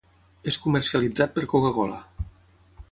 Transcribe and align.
És 0.51 0.57
comercialitzat 0.63 1.37
per 1.37 1.47
Coca-Cola. 1.53 2.03